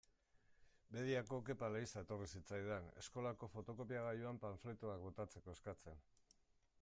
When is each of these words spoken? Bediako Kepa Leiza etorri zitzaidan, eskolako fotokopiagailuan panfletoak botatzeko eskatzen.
Bediako 0.95 1.37
Kepa 1.49 1.67
Leiza 1.75 2.03
etorri 2.05 2.29
zitzaidan, 2.39 2.89
eskolako 3.03 3.49
fotokopiagailuan 3.57 4.41
panfletoak 4.47 5.05
botatzeko 5.07 5.57
eskatzen. 5.59 6.03